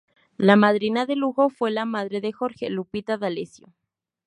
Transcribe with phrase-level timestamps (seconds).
[0.37, 3.71] La madrina de lujo fue la madre de Jorge, Lupita D’Alessio.